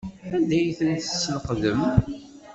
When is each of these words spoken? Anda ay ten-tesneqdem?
Anda 0.35 0.55
ay 0.59 0.69
ten-tesneqdem? 0.77 1.79